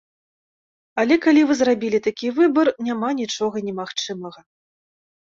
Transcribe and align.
Але 1.01 1.15
калі 1.25 1.41
вы 1.49 1.53
зрабілі 1.59 1.99
такі 2.07 2.31
выбар, 2.37 2.71
няма 2.87 3.09
нічога 3.19 3.61
немагчымага. 3.67 4.41